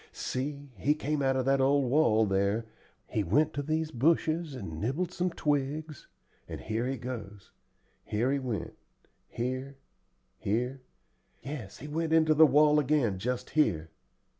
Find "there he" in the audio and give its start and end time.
2.25-3.23